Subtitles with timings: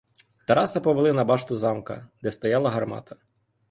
[0.51, 3.25] Тараса повели на башту замка, де стояла гармата.